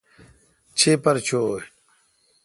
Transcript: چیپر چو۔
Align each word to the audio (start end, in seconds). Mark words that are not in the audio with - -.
چیپر 0.79 1.15
چو۔ 1.27 1.41